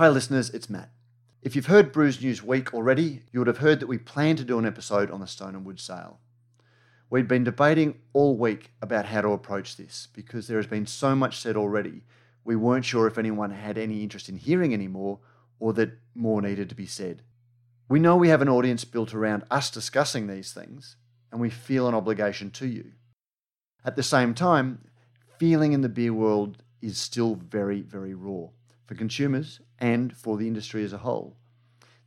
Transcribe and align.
Hi, 0.00 0.08
listeners, 0.08 0.48
it's 0.48 0.70
Matt. 0.70 0.88
If 1.42 1.54
you've 1.54 1.66
heard 1.66 1.92
Brews 1.92 2.22
News 2.22 2.42
Week 2.42 2.72
already, 2.72 3.20
you 3.30 3.38
would 3.38 3.48
have 3.48 3.58
heard 3.58 3.80
that 3.80 3.86
we 3.86 3.98
plan 3.98 4.34
to 4.36 4.44
do 4.44 4.58
an 4.58 4.64
episode 4.64 5.10
on 5.10 5.20
the 5.20 5.26
Stone 5.26 5.54
and 5.54 5.62
Wood 5.62 5.78
sale. 5.78 6.20
We'd 7.10 7.28
been 7.28 7.44
debating 7.44 8.00
all 8.14 8.38
week 8.38 8.72
about 8.80 9.04
how 9.04 9.20
to 9.20 9.32
approach 9.32 9.76
this 9.76 10.08
because 10.14 10.48
there 10.48 10.56
has 10.56 10.66
been 10.66 10.86
so 10.86 11.14
much 11.14 11.36
said 11.36 11.54
already, 11.54 12.04
we 12.44 12.56
weren't 12.56 12.86
sure 12.86 13.06
if 13.06 13.18
anyone 13.18 13.50
had 13.50 13.76
any 13.76 14.02
interest 14.02 14.30
in 14.30 14.38
hearing 14.38 14.72
any 14.72 14.88
more 14.88 15.18
or 15.58 15.74
that 15.74 15.98
more 16.14 16.40
needed 16.40 16.70
to 16.70 16.74
be 16.74 16.86
said. 16.86 17.20
We 17.86 18.00
know 18.00 18.16
we 18.16 18.30
have 18.30 18.40
an 18.40 18.48
audience 18.48 18.86
built 18.86 19.12
around 19.12 19.44
us 19.50 19.70
discussing 19.70 20.28
these 20.28 20.54
things, 20.54 20.96
and 21.30 21.42
we 21.42 21.50
feel 21.50 21.86
an 21.86 21.94
obligation 21.94 22.50
to 22.52 22.66
you. 22.66 22.92
At 23.84 23.96
the 23.96 24.02
same 24.02 24.32
time, 24.32 24.78
feeling 25.36 25.74
in 25.74 25.82
the 25.82 25.90
beer 25.90 26.14
world 26.14 26.62
is 26.80 26.96
still 26.96 27.34
very, 27.34 27.82
very 27.82 28.14
raw 28.14 28.46
for 28.90 28.96
consumers 28.96 29.60
and 29.78 30.16
for 30.16 30.36
the 30.36 30.48
industry 30.48 30.82
as 30.82 30.92
a 30.92 30.98
whole. 30.98 31.36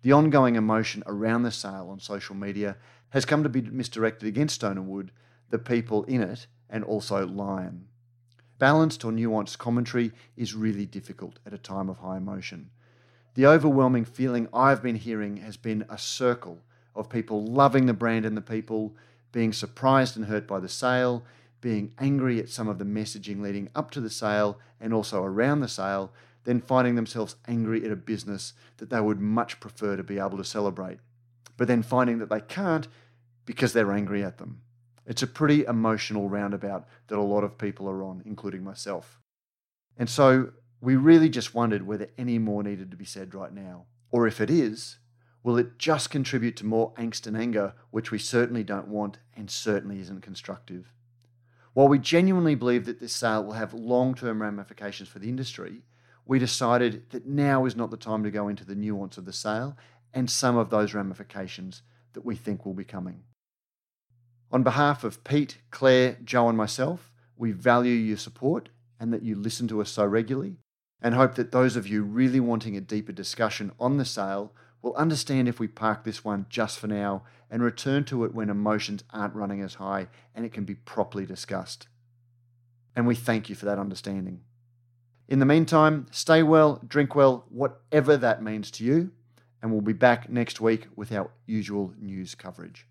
The 0.00 0.12
ongoing 0.12 0.56
emotion 0.56 1.02
around 1.04 1.42
the 1.42 1.50
sale 1.50 1.88
on 1.90 2.00
social 2.00 2.34
media 2.34 2.78
has 3.10 3.26
come 3.26 3.42
to 3.42 3.50
be 3.50 3.60
misdirected 3.60 4.26
against 4.26 4.54
Stone 4.54 4.78
and 4.78 4.88
Wood, 4.88 5.10
the 5.50 5.58
people 5.58 6.04
in 6.04 6.22
it, 6.22 6.46
and 6.70 6.82
also 6.82 7.26
Lion. 7.26 7.84
Balanced 8.58 9.04
or 9.04 9.12
nuanced 9.12 9.58
commentary 9.58 10.12
is 10.38 10.54
really 10.54 10.86
difficult 10.86 11.38
at 11.44 11.52
a 11.52 11.58
time 11.58 11.90
of 11.90 11.98
high 11.98 12.16
emotion. 12.16 12.70
The 13.34 13.44
overwhelming 13.44 14.06
feeling 14.06 14.48
I've 14.50 14.82
been 14.82 14.96
hearing 14.96 15.36
has 15.36 15.58
been 15.58 15.84
a 15.90 15.98
circle 15.98 16.60
of 16.96 17.10
people 17.10 17.44
loving 17.44 17.84
the 17.84 17.92
brand 17.92 18.24
and 18.24 18.38
the 18.38 18.40
people, 18.40 18.96
being 19.32 19.52
surprised 19.52 20.16
and 20.16 20.24
hurt 20.24 20.48
by 20.48 20.60
the 20.60 20.68
sale, 20.68 21.24
being 21.60 21.92
angry 21.98 22.38
at 22.38 22.48
some 22.48 22.68
of 22.68 22.78
the 22.78 22.86
messaging 22.86 23.42
leading 23.42 23.68
up 23.74 23.90
to 23.90 24.00
the 24.00 24.08
sale 24.08 24.58
and 24.80 24.94
also 24.94 25.22
around 25.22 25.60
the 25.60 25.68
sale, 25.68 26.10
then 26.44 26.60
finding 26.60 26.94
themselves 26.94 27.36
angry 27.46 27.84
at 27.84 27.92
a 27.92 27.96
business 27.96 28.54
that 28.78 28.90
they 28.90 29.00
would 29.00 29.20
much 29.20 29.60
prefer 29.60 29.96
to 29.96 30.02
be 30.02 30.18
able 30.18 30.38
to 30.38 30.44
celebrate, 30.44 30.98
but 31.56 31.68
then 31.68 31.82
finding 31.82 32.18
that 32.18 32.30
they 32.30 32.40
can't 32.40 32.88
because 33.44 33.72
they're 33.72 33.92
angry 33.92 34.22
at 34.22 34.38
them. 34.38 34.62
It's 35.06 35.22
a 35.22 35.26
pretty 35.26 35.64
emotional 35.64 36.28
roundabout 36.28 36.86
that 37.08 37.18
a 37.18 37.22
lot 37.22 37.44
of 37.44 37.58
people 37.58 37.88
are 37.88 38.02
on, 38.02 38.22
including 38.24 38.62
myself. 38.62 39.20
And 39.96 40.08
so 40.08 40.52
we 40.80 40.96
really 40.96 41.28
just 41.28 41.54
wondered 41.54 41.86
whether 41.86 42.08
any 42.16 42.38
more 42.38 42.62
needed 42.62 42.90
to 42.90 42.96
be 42.96 43.04
said 43.04 43.34
right 43.34 43.52
now. 43.52 43.86
Or 44.10 44.26
if 44.26 44.40
it 44.40 44.50
is, 44.50 44.98
will 45.42 45.58
it 45.58 45.78
just 45.78 46.10
contribute 46.10 46.56
to 46.56 46.66
more 46.66 46.92
angst 46.94 47.26
and 47.26 47.36
anger, 47.36 47.74
which 47.90 48.10
we 48.10 48.18
certainly 48.18 48.64
don't 48.64 48.88
want 48.88 49.18
and 49.36 49.50
certainly 49.50 50.00
isn't 50.00 50.22
constructive? 50.22 50.92
While 51.72 51.88
we 51.88 51.98
genuinely 51.98 52.54
believe 52.54 52.86
that 52.86 53.00
this 53.00 53.14
sale 53.14 53.44
will 53.44 53.52
have 53.52 53.74
long 53.74 54.14
term 54.14 54.42
ramifications 54.42 55.08
for 55.08 55.18
the 55.18 55.28
industry, 55.28 55.82
we 56.30 56.38
decided 56.38 57.02
that 57.10 57.26
now 57.26 57.64
is 57.64 57.74
not 57.74 57.90
the 57.90 57.96
time 57.96 58.22
to 58.22 58.30
go 58.30 58.46
into 58.46 58.64
the 58.64 58.76
nuance 58.76 59.18
of 59.18 59.24
the 59.24 59.32
sale 59.32 59.76
and 60.14 60.30
some 60.30 60.56
of 60.56 60.70
those 60.70 60.94
ramifications 60.94 61.82
that 62.12 62.24
we 62.24 62.36
think 62.36 62.64
will 62.64 62.72
be 62.72 62.84
coming. 62.84 63.24
On 64.52 64.62
behalf 64.62 65.02
of 65.02 65.24
Pete, 65.24 65.58
Claire, 65.72 66.18
Joe, 66.22 66.48
and 66.48 66.56
myself, 66.56 67.10
we 67.36 67.50
value 67.50 67.94
your 67.94 68.16
support 68.16 68.68
and 69.00 69.12
that 69.12 69.24
you 69.24 69.34
listen 69.34 69.66
to 69.66 69.80
us 69.80 69.90
so 69.90 70.06
regularly, 70.06 70.58
and 71.02 71.16
hope 71.16 71.34
that 71.34 71.50
those 71.50 71.74
of 71.74 71.88
you 71.88 72.04
really 72.04 72.38
wanting 72.38 72.76
a 72.76 72.80
deeper 72.80 73.10
discussion 73.10 73.72
on 73.80 73.96
the 73.96 74.04
sale 74.04 74.52
will 74.82 74.94
understand 74.94 75.48
if 75.48 75.58
we 75.58 75.66
park 75.66 76.04
this 76.04 76.24
one 76.24 76.46
just 76.48 76.78
for 76.78 76.86
now 76.86 77.24
and 77.50 77.60
return 77.60 78.04
to 78.04 78.24
it 78.24 78.32
when 78.32 78.50
emotions 78.50 79.02
aren't 79.10 79.34
running 79.34 79.62
as 79.62 79.74
high 79.74 80.06
and 80.32 80.46
it 80.46 80.52
can 80.52 80.62
be 80.62 80.76
properly 80.76 81.26
discussed. 81.26 81.88
And 82.94 83.04
we 83.04 83.16
thank 83.16 83.48
you 83.48 83.56
for 83.56 83.66
that 83.66 83.80
understanding. 83.80 84.42
In 85.30 85.38
the 85.38 85.46
meantime, 85.46 86.06
stay 86.10 86.42
well, 86.42 86.82
drink 86.88 87.14
well, 87.14 87.44
whatever 87.50 88.16
that 88.16 88.42
means 88.42 88.68
to 88.72 88.84
you, 88.84 89.12
and 89.62 89.70
we'll 89.70 89.80
be 89.80 89.92
back 89.92 90.28
next 90.28 90.60
week 90.60 90.88
with 90.96 91.12
our 91.12 91.30
usual 91.46 91.94
news 92.00 92.34
coverage. 92.34 92.84